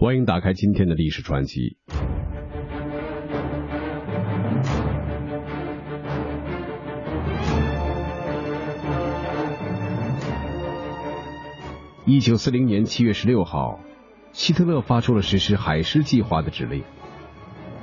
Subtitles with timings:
[0.00, 1.76] 欢迎打开今天的历史传奇。
[12.06, 13.80] 一九四零年七月十六号，
[14.30, 16.84] 希特勒发出了实施海狮计划的指令。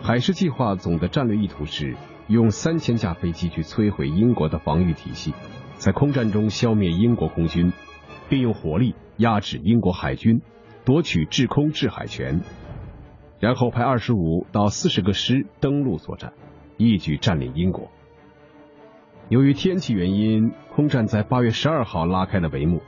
[0.02, 1.98] 海狮计划总的战略意图是
[2.30, 5.34] 用三千架飞机去摧毁英国的防御体系，
[5.76, 7.74] 在空战中消灭英国空军，
[8.30, 10.42] 并用火力压制英国海军，
[10.86, 12.42] 夺取制空制海权。
[13.40, 16.32] 然后派二十五到四十个师登陆作战，
[16.78, 17.92] 一举占领英国。
[19.28, 22.82] 由于天气原因，空战在八月十二号拉开了帷幕。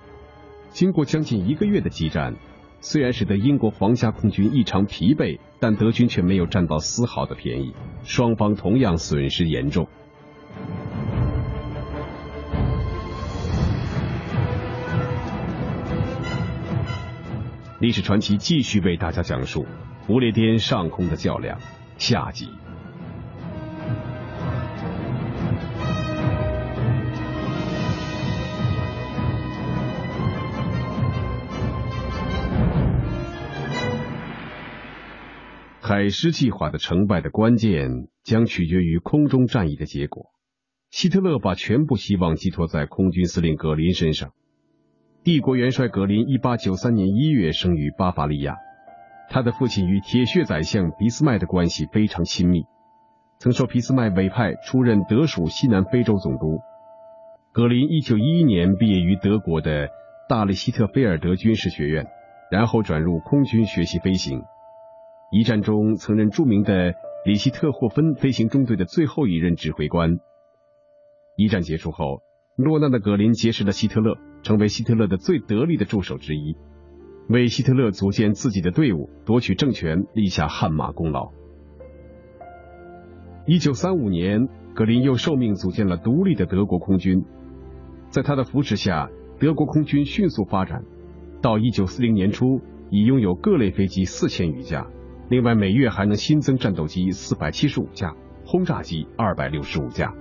[0.69, 2.35] 经过将近一个月的激战，
[2.79, 9.87] 虽然使得英国皇家空军异常疲惫，但德军却没有占到丝毫的便宜，双方同样损失严重。
[17.79, 19.67] 历史传奇继续为大家讲述
[20.07, 21.59] 不列颠上空的较量
[21.99, 22.49] 下集。
[35.79, 40.31] 海狮计划的成败的关键将取决于空中战役的结果。
[40.89, 44.33] 希特勒把全部希望寄托在空军司令格林身上。
[45.27, 48.55] 帝国元帅格林一八九三年一月生于巴伐利亚，
[49.29, 52.63] 他的父亲与铁血宰相俾斯麦的关系非常亲密，
[53.37, 56.61] 曾受俾斯麦委派出任德属西南非洲总督。
[57.51, 59.89] 格林一九一一年毕业于德国的
[60.29, 62.07] 大利希特菲尔德军事学院，
[62.49, 64.43] 然后转入空军学习飞行。
[65.33, 66.93] 一战中，曾任著名的
[67.25, 70.19] 里希特霍芬飞行中队的最后一任指挥官。
[71.35, 72.21] 一战结束后，
[72.57, 76.57] 落难的格林结识了希特勒，成为希特勒的最得力的助手之一，
[77.29, 81.29] 为希特勒组建自己的队伍、夺取政权立下汗马功劳。
[83.45, 87.23] 一九三五年，格林又受命组建了独立的德国空军，
[88.09, 90.83] 在他的扶持下，德国空军迅速发展，
[91.43, 94.87] 到一九四零年初，已拥有各类飞机四千余架。
[95.29, 98.15] 另外，每月还能新增战斗机四百七十五架，
[98.47, 100.15] 轰炸机二百六十五架。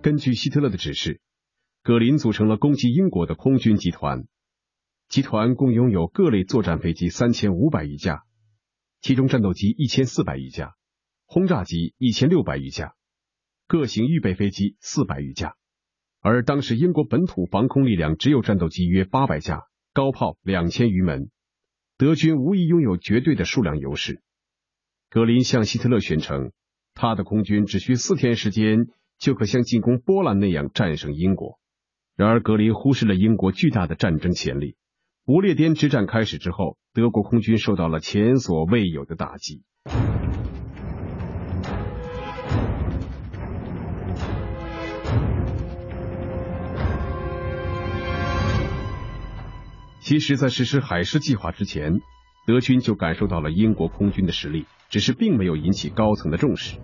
[0.00, 1.20] 根据希特勒的指示，
[1.82, 4.26] 格林组成了攻击英国的空军集团。
[5.08, 8.22] 集团共拥有各类作战飞机三千五百余架，
[9.00, 10.74] 其中战斗机一千四百余架，
[11.24, 12.94] 轰炸机一千六百余架，
[13.66, 15.56] 各型预备飞机四百余架。
[16.20, 21.30] 而当时英国本土防空力量只有战斗机约八百架，高炮两千余门，
[21.96, 24.22] 德军无疑拥有绝对的数量优势。
[25.10, 26.52] 格林向希特勒宣称，
[26.94, 31.58] 他的空军只需四天时间就可像进攻波兰那样战胜英国。
[32.16, 34.76] 然而，格林忽视了英国巨大的战争潜力。
[35.24, 39.62] 不列颠之战开始之后，德国空军受到了前所未有的打击。
[50.00, 52.00] 其实，在实施海狮计划之前，
[52.46, 56.78] 德军就感受到了英国空军的实力，只是并没有引起高层的重视。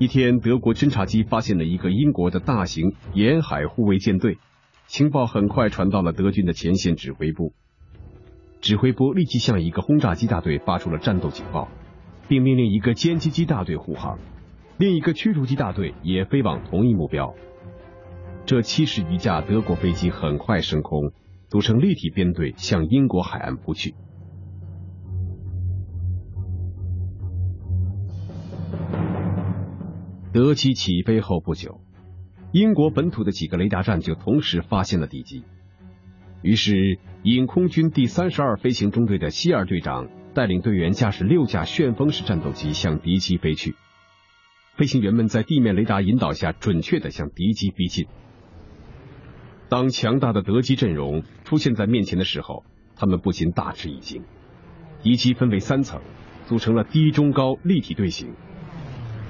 [0.00, 4.38] 一天，德国侦察机发现了一个英国的大型沿海护卫舰队，
[4.86, 7.52] 情报很快传到了德军的前线指挥部。
[8.62, 11.68] 指挥部立即向一个轰炸机大队发出了战斗警报，
[12.28, 14.18] 并命令一个歼击机大队护航，
[14.78, 17.34] 另一个驱逐机大队也飞往同一目标。
[18.46, 21.12] 这七十余架德国飞机很快升空。
[21.50, 23.96] 组成立体编队向英国海岸扑去。
[30.32, 31.80] 德机起飞后不久，
[32.52, 35.42] 英国本土的几个雷达站就同时发现了敌机。
[36.40, 43.74] 于是，引空军第三十二飞行中队的希尔队长带领队员驾驶六架旋风式战斗机向敌机飞去。
[44.76, 48.06] 飞行员们在地面雷达引导下，准确的向敌机逼近。
[49.68, 54.22] 当强大的德机阵容出现在面前的时候，他们不禁大吃一惊。
[55.02, 56.00] 敌机分为三层，
[56.46, 58.32] 组成了低、中、高立体队形。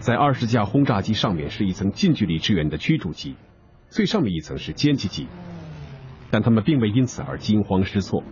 [0.00, 3.36] 在二十架轰炸机上面是一层近距离支援的驱逐机，
[3.90, 5.28] 最上面一层是歼击机。
[6.30, 8.24] 但他们并未因此而惊慌失措。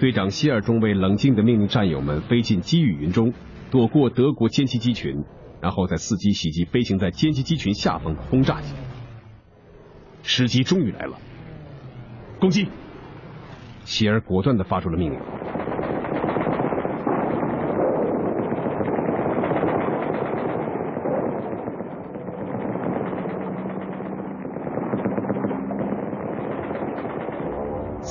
[0.00, 3.34] 队长希尔中尉冷静地命令战友们飞进机雨云中，
[3.70, 5.24] 躲过德国歼击机群，
[5.60, 8.72] 然后再伺机袭击飞行在歼击机群下方的轰炸机。
[10.22, 11.18] 时机终于来了，
[12.40, 12.68] 攻击！
[13.84, 15.20] 希尔果断的发出了命令。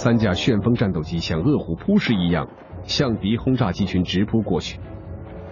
[0.01, 2.49] 三架旋风战斗机像饿虎扑食一样
[2.83, 4.79] 向敌轰炸机群直扑过去，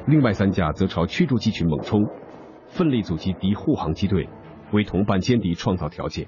[0.08, 2.08] 另外三架则朝驱逐机群猛冲，
[2.68, 4.28] 奋力阻击敌护航机队，
[4.72, 6.28] 为同伴歼敌创造条件。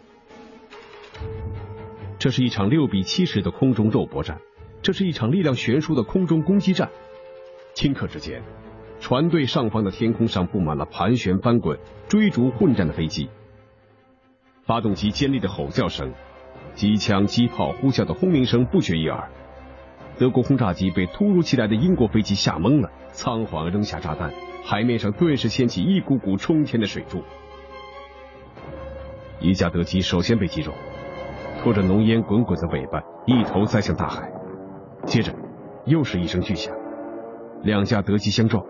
[2.19, 4.38] 这是一场六比七十的空中肉搏战，
[4.83, 6.91] 这是一场力量悬殊的空中攻击战。
[7.74, 8.44] 顷刻之间，
[9.00, 13.31] 船队上方的天空上布满了盘旋翻滚、追逐混战的飞机，
[14.62, 16.13] 发动机尖利的吼叫声、
[16.75, 19.29] 机枪、机炮呼啸的轰鸣声不绝于耳。
[20.18, 24.31] 德国轰炸机被突如其来的英国飞机吓懵了，仓皇扔下炸弹，
[24.63, 27.23] 海面上顿时掀起一股股冲天的水柱。
[29.39, 30.73] 一架德机首先被击中。
[31.63, 34.31] 拖着浓烟滚滚的尾巴，一头栽向大海。
[35.06, 35.31] 接着，
[35.85, 36.75] 又是一声巨响，
[37.62, 38.65] 两架德机相撞，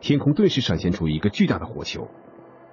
[0.00, 2.08] 天空顿时闪现出一个巨大的火球，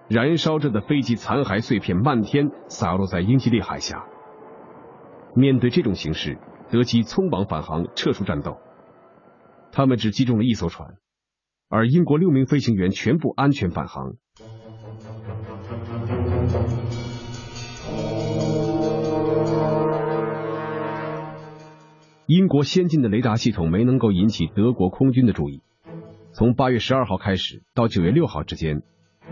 [0.08, 4.06] 燃烧着的飞机残骸碎片漫天洒落在英吉利海峡。
[5.38, 6.40] 面对这种形势，
[6.72, 8.58] 德机匆忙返航，撤出战斗。
[9.72, 10.96] 他们只击中了一艘船，
[11.70, 14.16] 而英国六名飞行员全部安全返航。
[22.26, 25.62] 英国先进的雷达系统没能够引起德国空军的注意。
[26.32, 28.82] 从八月十二号开始到九月六号之间，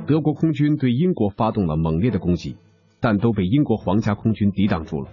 [0.06, 2.58] 德国空军对英国发动了猛烈的攻击，
[3.00, 5.10] 但都被英国皇家空军抵挡住了。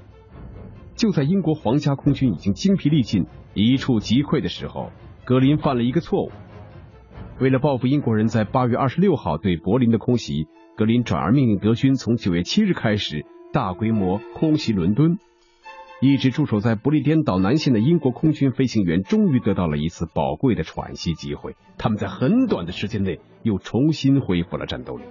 [1.03, 4.93] 就在英国皇家空军已经精疲力尽、一触即溃的时候，
[5.25, 6.31] 格林犯了一个错误。
[7.41, 10.47] 为了报复英国人在八月二十六号对柏林的空袭，
[10.77, 15.19] 格林转而命令德军从九月七日开始大规模空袭伦敦。
[16.01, 25.03] 一直驻守在不列颠岛南线的英国空军飞行员终于得到了一次宝贵的喘息机会，他们在很短的时间内又重新恢复了战斗力。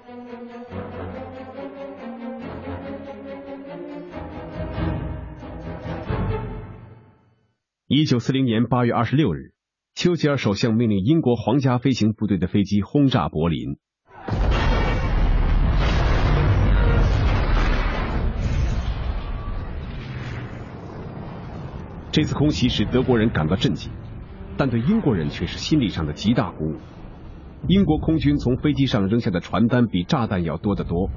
[7.93, 9.51] 一九四零年八月二十六日，
[9.95, 13.75] 丘吉尔首相命令英国皇家飞行部队的飞机轰炸柏林。
[22.13, 23.91] 这次空袭使德国人感到震惊，
[24.55, 26.77] 但对英国人却是心理上的极大鼓舞。
[27.67, 31.09] 英国空军从飞机上扔下的传单比炸弹要多得多。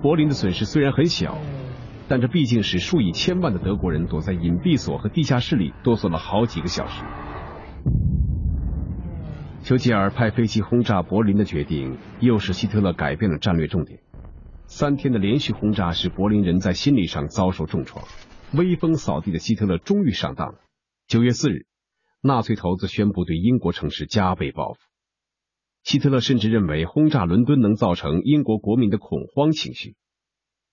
[0.00, 1.36] 柏林的损失虽然很小，
[2.12, 7.02] 但这毕竟是数以千万的德国人躲在隐蔽所和地下室里哆嗦了好几个小时。
[9.62, 14.00] 丘吉尔派飞机轰炸柏林的决定，又使希特勒改变了战略重点。
[14.66, 18.04] 三天的连续轰炸使柏林人在心理上遭受重创。
[18.52, 20.58] 威风扫地的希特勒终于上当了。
[21.08, 21.64] 九月四日，
[22.20, 24.78] 纳粹头子宣布对英国城市加倍报复。
[25.82, 29.96] 希特勒甚至认为轰炸伦敦能造成英国国民的恐慌情绪，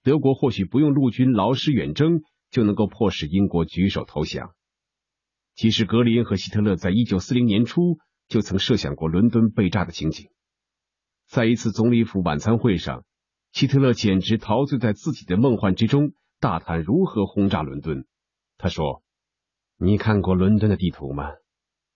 [0.03, 4.53] 德国或许不用陆军劳师远征就能够迫使英国举手投降。
[5.55, 7.97] 其实，格林和希特勒在一九四零年初
[8.27, 10.29] 就曾设想过伦敦被炸的情景。
[11.27, 13.03] 在一次总理府晚餐会上，
[13.51, 16.13] 希特勒简直陶醉在自己的梦幻之中。
[16.39, 18.05] 大谈如何轰炸伦敦。
[18.57, 19.03] 他说
[19.77, 21.25] ：“你看过伦敦的地图吗？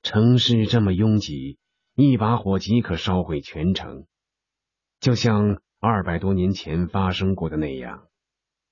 [0.01, 1.57] 城市这么拥挤，
[1.95, 4.05] 一把火即可烧毁全城，
[4.99, 8.07] 就像二百多年前发生过的那样。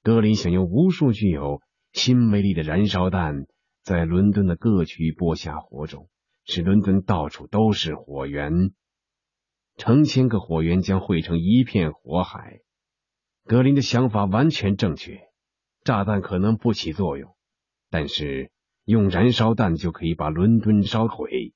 [0.01, 1.61] 格林想用无数具有
[1.91, 3.47] 新威力的燃烧弹，
[3.83, 6.07] 在伦敦的各区播下火种，
[6.45, 8.71] 使伦敦到处都是火源，
[9.75, 12.61] 成千个火源将汇成一片火海。
[13.43, 15.19] 格林的想法完全正确。”
[15.83, 17.35] 炸弹可能不起作用，
[17.89, 18.51] 但是
[18.85, 21.51] 用燃烧弹就可以把伦敦烧毁。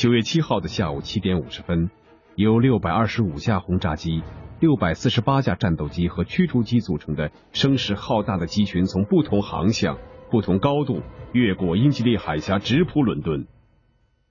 [0.00, 1.90] 九月七号的下午七点五十分，
[2.34, 4.22] 由六百二十五架轰炸机、
[4.58, 9.98] 六百四十八架战斗机和驱逐机组成的声势浩大的机群，从不同航向。
[10.30, 11.02] 不同高度
[11.32, 13.46] 越过英吉利海峡直扑伦敦。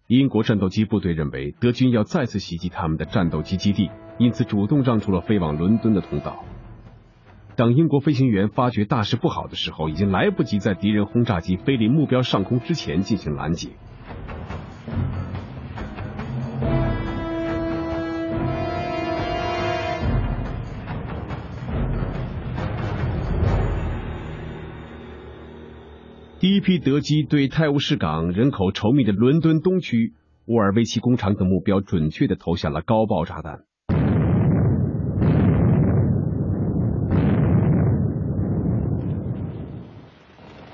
[0.07, 6.45] 英国战斗机部队认为德军要再次袭击他们的战斗机基地，因此主动让出了飞往伦敦的通道。
[7.55, 13.69] 当英国飞行员发觉大事不好的时候，已经来不及在敌人轰炸机飞临目标上空之前进行拦截。
[26.59, 30.13] 一批德机对泰晤士港人口稠密的伦敦东区、
[30.45, 33.61] 沃尔维奇工厂等目标准确的投下了高爆炸弹。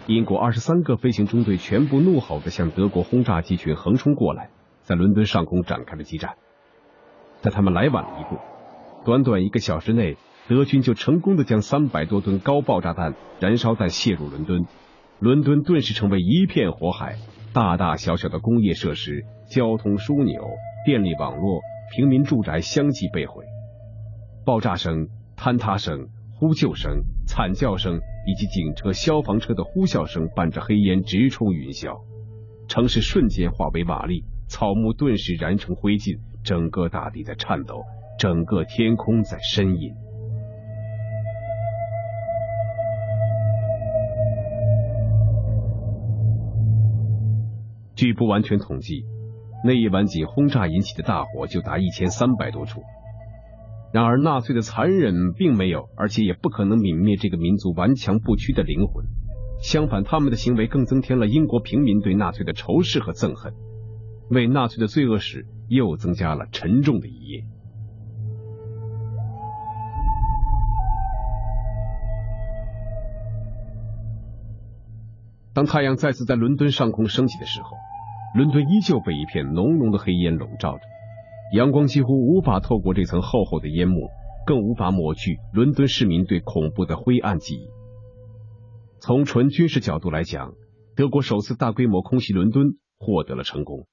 [0.07, 4.49] 英国二十三个飞行中队全部怒吼的向德国轰炸机群横冲过来，
[4.81, 6.33] 在伦敦上空展开了激战。
[7.43, 8.39] 但他们来晚了一步，
[9.05, 14.65] 短短一个小时内，德军就成功的将三百多吨高爆炸弹、燃烧弹卸入伦敦，
[15.19, 17.15] 伦敦顿时成为一片火海，
[17.53, 20.43] 大大小小的工业设施、交通枢纽、
[20.85, 21.61] 电力网络、
[21.95, 23.45] 平民住宅相继被毁。
[24.45, 25.07] 爆炸声、
[25.37, 32.01] 坍塌声、呼救声、惨叫声以及警车、消防车的呼啸声伴着黑烟直冲云霄，
[32.67, 36.19] 城市瞬间化为瓦砾，草木顿时燃成灰烬。
[36.43, 37.81] 整个大地在颤抖，
[38.19, 39.95] 整个天空在呻吟。
[47.95, 49.05] 据不完全统计，
[49.63, 52.81] 那一晚仅轰炸引起的大火就达一千三百多处。
[53.93, 59.05] 然而，纳粹的残忍并没有，而且也不可能泯灭这个民族顽强不屈的灵魂。
[59.61, 63.53] 相反，他们的行为更增添了英国平民对纳粹的仇视和憎恨，
[64.29, 65.47] 为纳粹的罪恶史。
[65.67, 67.43] 又增加了沉重的一页。
[75.53, 77.69] 当太阳再次在伦敦上空升起的时候，
[78.35, 80.81] 伦敦依旧被一片浓浓的黑烟笼罩着，
[81.53, 84.09] 阳光几乎无法透过这层厚厚的烟幕，
[84.45, 87.69] 更无法抹去伦敦市民对恐怖的灰暗记忆。
[88.99, 90.51] 从纯军事角度来讲，
[90.97, 93.87] 德国首次大规模空袭伦敦获得了成功。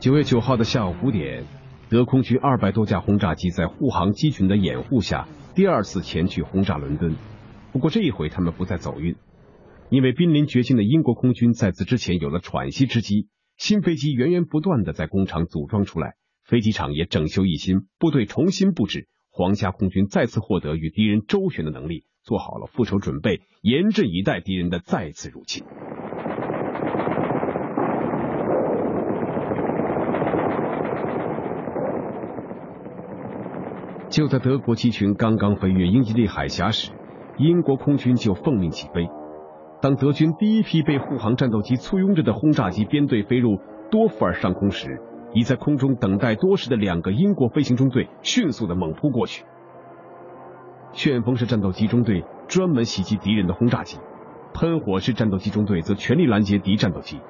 [0.00, 1.44] 九月九号的下午五点，
[1.88, 7.14] 德空军二百多架轰炸机在护航机群的掩护下，第二次前去轰炸伦敦。
[7.72, 9.14] 不过这一回他们不再走运，
[9.88, 25.62] 因为濒临绝境的英国空军在此之前有了喘息之机，新飞机源源不断的在工厂组装出来，飞机场也整修一新，部队重新布置，皇家空军再次获得与敌人周旋的能力，做好了复仇准备，严阵以待敌人的再次入侵。
[34.16, 36.90] 就在德国机群刚刚飞越英吉利海峡时，
[37.36, 39.10] 英国空军就奉命起飞。
[39.82, 43.58] 当德军第一批被护航战斗机簇拥着的轰炸机编队飞入
[43.90, 45.02] 多福尔上空时，
[45.34, 49.44] 已在空中等待多时的两个英国飞行中队迅速的猛扑过去。
[50.92, 53.98] 旋风式战斗机中队专门袭击敌人的轰炸机，
[54.54, 57.20] 喷火式战斗机中队则全力拦截敌战斗机。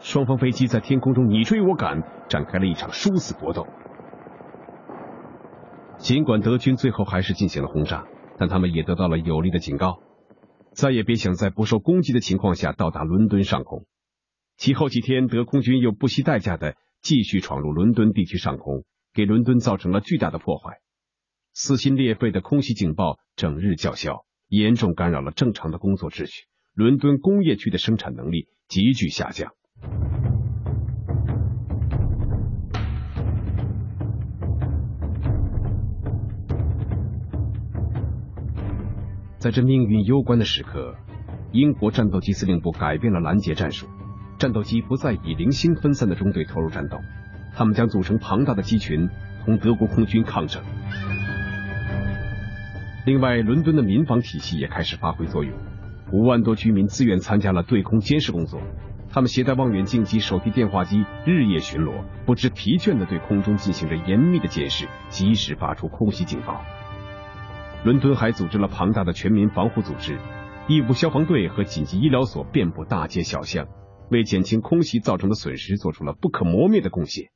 [0.00, 3.68] 双方飞机在天空中你追我赶，展开了一场殊死搏斗。
[6.04, 8.06] 尽管德军最后还是进行了轰炸，
[8.36, 10.02] 但他们也得到了有力的警告，
[10.74, 13.86] 再也别想在不受攻击的情况下到达伦敦上空。
[14.58, 18.84] 其后几天，德空军又不惜代价的继续闯入伦敦地区上空，
[19.14, 20.74] 给伦敦造成了巨大的破坏。
[21.54, 26.42] 撕心裂肺的空袭警报整日叫嚣，严重干扰了正常的工作秩序。
[26.74, 29.54] 伦敦工业区的生产能力急剧下降。
[39.44, 40.94] 在这命运攸关的时刻，
[41.52, 43.86] 英国战斗机司令部改变了拦截战术，
[44.38, 46.96] 战斗机不再以零星分散的中队投入战斗，
[47.54, 49.10] 他们将组成庞大的机群
[49.44, 50.62] 同德国空军抗争。
[53.04, 55.52] 另外，伦敦的民防体系也开始发挥作用，
[56.10, 58.62] 五万多居民自愿参加了对空监视工作，
[59.10, 66.64] 他们携带望远镜及手提电话机，日夜巡逻，不知疲倦地对空中进行着严密的监视，及时发出空袭警报。
[67.84, 70.18] 伦敦还组织了庞大的全民防护组织，
[70.68, 73.66] 义务消防队和紧急医疗所遍布大街小巷，
[74.10, 77.28] 为减轻空袭造成的损失做出了不可磨灭的贡献。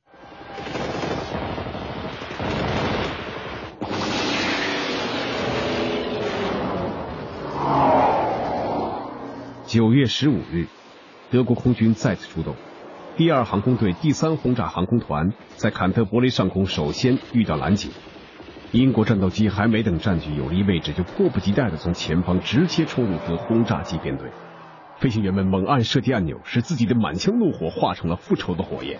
[9.67, 10.65] 九月十五日，
[11.29, 12.55] 德国空军再次出动，
[13.15, 17.89] 第二航空队第三轰炸航空团在坎特伯雷上空首先遇到拦截。
[18.71, 24.29] 英国战斗机还没等占据有利位置，就迫不及待地从前方直接冲入德轰炸机编队。
[24.99, 28.99] 飞行员们猛按射击按钮，使自己的满腔怒火化成了复仇的火焰。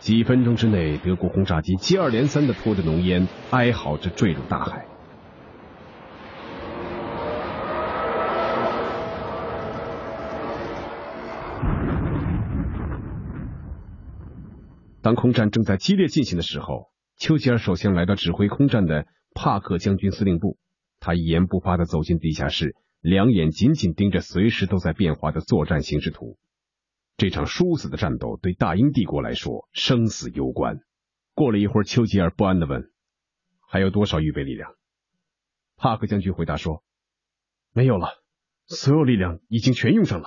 [0.00, 4.84] 几分钟之内，德国轰炸机接二连三地拖着浓烟，哀嚎着坠入大海。
[15.00, 16.90] 当空战正在激烈进行的时候。
[17.22, 20.58] 丘吉尔首先来到指挥空战的帕克将军司令部，
[20.98, 26.36] 他一言不发的走进地下室，两眼紧紧盯着随时都在变化的作战形势图。
[27.16, 30.80] 这场殊死的战斗对大英帝国来说生死攸关。
[31.32, 32.90] 过了一会儿，丘吉尔不安的问
[33.70, 34.74] ：“还有多少预备力量？”
[35.78, 36.82] 帕克将军回答说
[37.72, 38.08] ：“没有了，
[38.66, 40.26] 所有力量已经全用上了。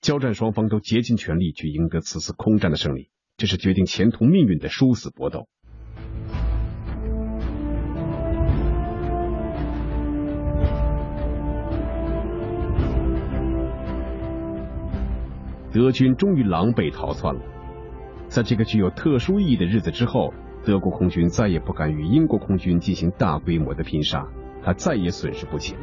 [0.00, 5.48] 交战双方都竭尽全力去赢得此次空战的胜利，这是决定前途命运的殊死搏斗。
[15.78, 17.40] 德军终于狼狈逃窜了。
[18.26, 24.26] 在这个具有特殊意义的日子之后，德国空军再也不敢与英国空军进行大规模的拼杀，
[24.60, 25.80] 他再也损失不起了。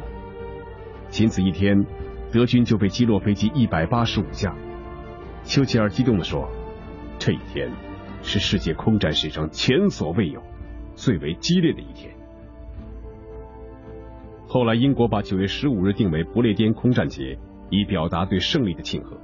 [1.08, 1.86] 仅此一天，
[2.30, 4.54] 德军就被击落飞机一百八十五架。
[5.44, 6.46] 丘吉尔激动地说
[7.18, 7.70] ：“这一天
[8.22, 10.42] 是世界空战史上前所未有、
[10.94, 12.12] 最为激烈的一天。”
[14.46, 17.38] 后来，英国把九月十五日定为不列颠空战节，
[17.70, 19.16] 以表达对胜利的庆贺。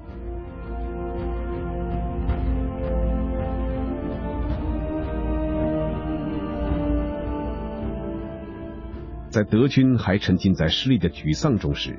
[9.32, 11.98] 在德军还沉浸在失利的沮丧中时，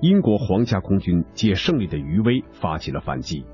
[0.00, 3.44] 英国皇家空军借胜利的余威发起了反击。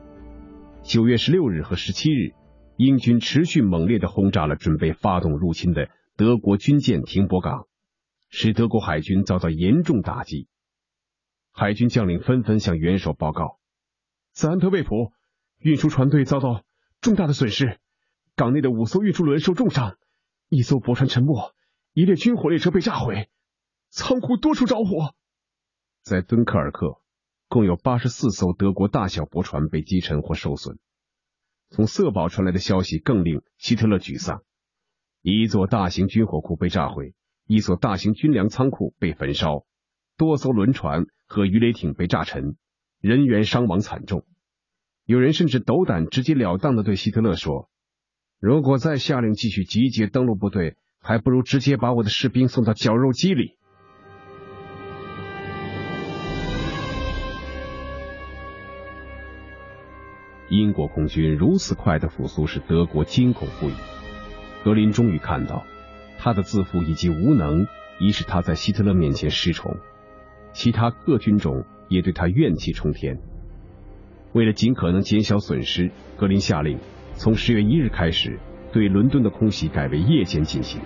[0.84, 2.34] 九月十六日和十七日，
[2.76, 7.66] 英军持续猛烈的轰炸了准备发动入侵的德国军舰停泊港，
[8.28, 10.46] 使德国海军遭到严重打击。
[11.50, 13.58] 海军将领纷纷向元首报告，
[14.32, 15.10] 在安特卫普，
[15.58, 16.62] 运输船队遭到
[17.00, 17.78] 重大的损失，
[18.36, 19.96] 港内的五艘运输轮受重伤，
[20.48, 21.55] 一艘驳船沉没。
[21.96, 23.30] 一列军火列车被炸毁，
[23.88, 25.14] 仓库多处着火。
[26.02, 27.00] 在敦刻尔克，
[27.48, 30.78] 共有八十四艘德国大小驳船被击沉或受损。
[31.70, 34.42] 从色堡传来的消息更令希特勒沮丧：
[35.22, 37.14] 一座大型军火库被炸毁，
[37.46, 39.64] 一所大型军粮仓库被焚烧，
[40.18, 42.58] 多艘轮船和鱼雷艇被炸沉，
[43.00, 44.26] 人员伤亡惨重。
[45.06, 47.70] 有人甚至斗胆直截了当的对希特勒说
[48.38, 53.56] ：“如果再下令继续集结登陆部队。”还不如直接把我的士兵送到绞肉机里。
[60.48, 63.74] 英国空军如此快的复苏，使德国惊恐不已。
[64.64, 65.64] 格林终于看到，
[66.18, 67.66] 他的自负以及无能，
[67.98, 69.76] 已使他在希特勒面前失宠。
[70.52, 73.18] 其他各军种也对他怨气冲天。
[74.32, 76.78] 为了尽可能减小损失，格林下令
[77.14, 78.38] 从十月一日开始。
[78.76, 80.78] 对伦敦的空袭改为夜间进行。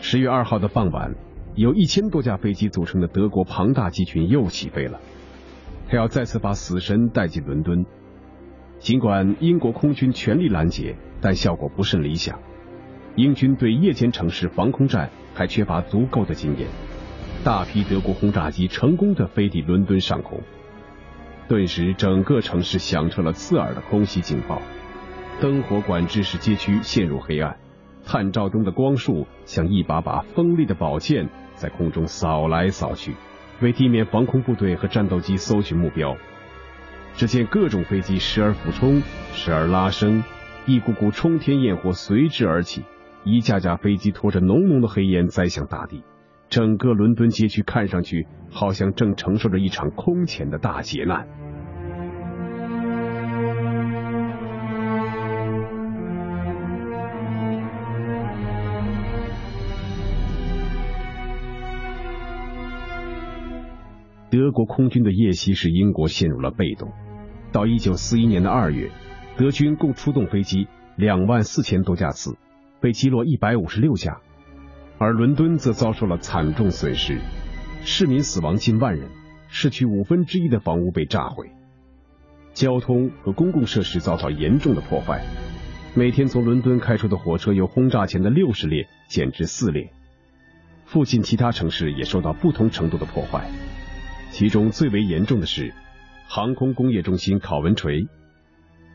[0.00, 1.14] 十月二号的傍晚，
[1.54, 4.98] 有一千多架飞机组成的德国庞大机群又起飞了，
[5.86, 7.84] 他要再次把死神带进伦敦。
[8.78, 12.38] 尽管英国空军全力拦截，但效果不甚理想。
[13.16, 16.68] 英军对夜间城市防空战还缺乏足够的经验。
[17.44, 20.40] 大批德国轰炸机成功的飞抵伦敦上空，
[21.48, 24.60] 顿时整个城市响彻了刺耳的空袭警报，
[25.40, 27.56] 灯火管制使街区陷入黑暗，
[28.04, 33.14] 探照灯的光束像一把把锋利的宝剑在空中扫来扫去，
[33.60, 36.16] 为地面防空部队和战斗机搜寻目标。
[37.14, 39.00] 只见各种飞机时而俯冲，
[39.32, 40.24] 时而拉升，
[40.66, 42.82] 一股股冲天焰火随之而起，
[43.22, 46.02] 一架架飞机拖着浓浓的黑烟栽向大地。
[46.48, 51.26] 整个伦敦街区看上去好像正承受着一场空前的大劫难。
[64.28, 66.92] 德国空军的夜袭使英国陷入了被动。
[67.52, 68.90] 到一九四一年的二月，
[69.38, 72.36] 德军共出动飞机两万四千多架次，
[72.80, 74.20] 被击落一百五十六架。
[74.98, 77.20] 而伦敦则遭受了惨重损失，
[77.84, 79.10] 市民死亡近万人，
[79.48, 81.50] 市区五分之一的房屋被炸毁，
[82.54, 85.22] 交通和公共设施遭到严重的破坏。
[85.94, 89.92] 每天从伦敦开出的火车由轰炸前的六十列减至四列，
[90.86, 93.50] 附近其他城市也受到不同程度的破坏。
[94.30, 95.74] 其中最为严重的是
[96.26, 98.06] 航空工业中心考文垂，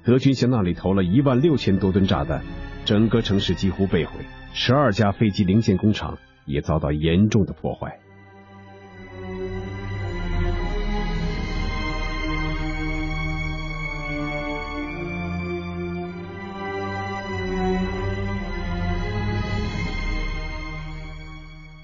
[0.04, 2.42] 德军向那里投了一万六千多吨炸弹，
[2.86, 4.14] 整个城市几乎被毁。
[4.54, 8.00] 十二家飞机零件工厂也遭到严重的破坏。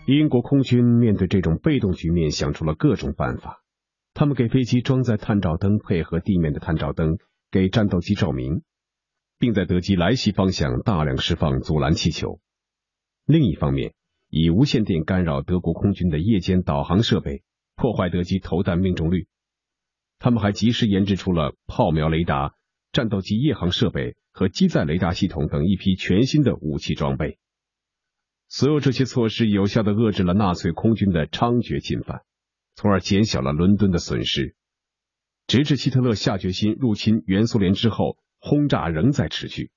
[0.06, 3.62] 英国空军面对这种被动局面，想出了各种办法。
[4.14, 7.18] 他们给飞机装载探照灯，配合地面的探照灯，
[7.52, 8.62] 给战斗机照明，
[9.38, 12.40] 并在德机来袭方向大量释放阻拦气球。
[13.28, 13.94] 另一方面，
[14.30, 17.44] 以无线电干扰德国空军的夜间导航设备，
[17.76, 19.28] 破坏德机投弹命中率。
[20.18, 22.56] 他们还及时研制出了炮瞄雷达、
[22.94, 27.38] 战斗机夜航设备和机载雷达系统等一批全新的武器装备。
[28.48, 32.22] 所有这些措施有效的遏制了纳粹空军的猖獗进犯，
[32.76, 34.56] 从而减小了伦敦的损失。
[35.48, 39.70] 直至希特勒下决心入侵原苏联之后，轰炸仍在持续，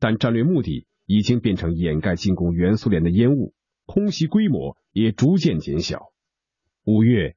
[0.00, 3.52] 但战略目的已经变成掩盖进攻原苏联的烟雾，
[3.84, 6.06] 空袭规模也逐渐减小。
[6.86, 7.36] 五月，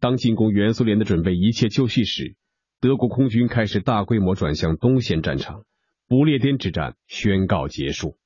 [0.00, 2.36] 当进攻原苏联的准备一切就绪时，
[2.78, 5.64] 德国空军开始大规模转向东线战场，
[6.08, 8.18] 不列颠之战宣告结束。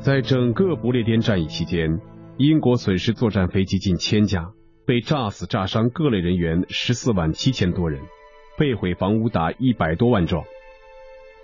[0.00, 1.98] 在整个不列颠战役期间，
[2.42, 4.54] 英国损失作战飞机近千架，
[4.86, 8.00] 被炸死炸伤各类人员十四万七千多人。
[8.56, 10.42] 被毁房屋达一百多万幢，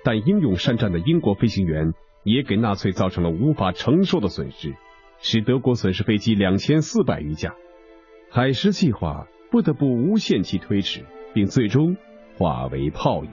[0.02, 1.92] 但英勇善战的英国飞行员
[2.24, 4.74] 也给纳粹造成了无法承受的损失，
[5.20, 7.54] 使德国损失飞机两千四百余架，
[8.30, 11.04] 海狮计划不得不无限期推迟，
[11.34, 11.98] 并最终
[12.38, 13.30] 化为泡影。